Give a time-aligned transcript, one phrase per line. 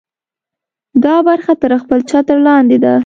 [1.03, 2.93] دا برخه تر خپل چتر لاندې ده.